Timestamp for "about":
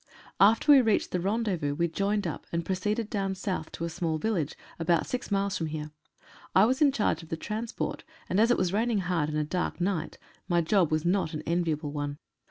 4.79-5.05